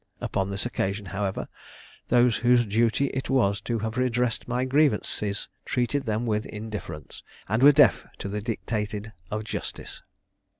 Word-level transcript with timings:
Upon 0.19 0.49
this 0.49 0.65
occasion, 0.65 1.05
however, 1.05 1.47
those 2.07 2.37
whose 2.37 2.65
duty 2.65 3.09
it 3.09 3.29
was 3.29 3.61
to 3.61 3.77
have 3.77 3.97
redressed 3.97 4.47
my 4.47 4.65
grievances 4.65 5.47
treated 5.63 6.05
them 6.05 6.25
with 6.25 6.47
indifference, 6.47 7.21
and 7.47 7.61
were 7.61 7.71
deaf 7.71 8.03
to 8.17 8.27
the 8.27 8.41
dictated 8.41 9.13
of 9.29 9.43
justice. 9.43 10.01